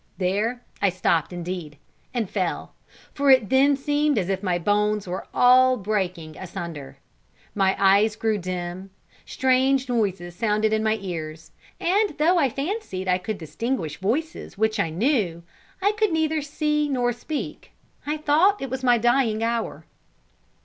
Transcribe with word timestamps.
There 0.17 0.63
I 0.81 0.89
stopped 0.89 1.31
indeed, 1.31 1.77
and 2.11 2.27
fell; 2.27 2.73
for 3.13 3.29
it 3.29 3.51
then 3.51 3.77
seemed 3.77 4.17
as 4.17 4.29
if 4.29 4.41
my 4.41 4.57
bones 4.57 5.07
were 5.07 5.27
all 5.31 5.77
breaking 5.77 6.35
asunder. 6.39 6.97
My 7.53 7.75
eyes 7.77 8.15
grew 8.15 8.39
dim; 8.39 8.89
strange 9.27 9.87
noises 9.87 10.35
sounded 10.35 10.73
in 10.73 10.81
my 10.81 10.97
ears; 11.03 11.51
and 11.79 12.17
though 12.17 12.39
I 12.39 12.49
fancied 12.49 13.07
I 13.07 13.19
could 13.19 13.37
distinguish 13.37 13.97
voices 13.97 14.57
which 14.57 14.79
I 14.79 14.89
knew, 14.89 15.43
I 15.83 15.91
could 15.91 16.11
neither 16.11 16.41
see 16.41 16.89
nor 16.89 17.13
speak; 17.13 17.71
I 18.03 18.17
thought 18.17 18.59
it 18.59 18.71
was 18.71 18.83
my 18.83 18.97
dying 18.97 19.43
hour. 19.43 19.85